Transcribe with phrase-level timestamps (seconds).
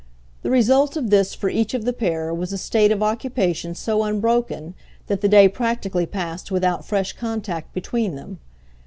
[0.41, 4.01] The result of this for each of the pair was a state of occupation so
[4.01, 4.73] unbroken
[5.05, 8.39] that the day practically passed without fresh contact between them.